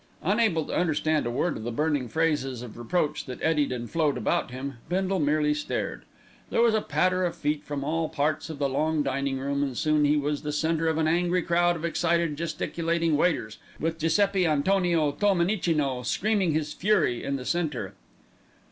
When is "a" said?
1.27-1.29, 6.73-6.81